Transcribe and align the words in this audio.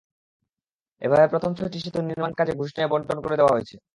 এভাবে 1.01 1.25
প্রথম 1.33 1.51
ছয়টি 1.57 1.77
সেতুর 1.83 2.03
নির্মাণকাজ 2.03 2.47
ঘুষ 2.59 2.69
নিয়ে 2.75 2.91
বণ্টন 2.91 3.17
করে 3.23 3.35
দেওয়া 3.39 3.53
হয়েছে। 3.55 3.75